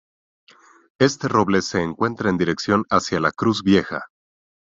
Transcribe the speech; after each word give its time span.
Este 0.99 1.27
roble 1.27 1.61
se 1.61 1.79
encuentra 1.83 2.31
en 2.31 2.37
dirección 2.39 2.85
hacia 2.89 3.19
"la 3.19 3.31
cruz 3.31 3.61
vieja". 3.61 4.07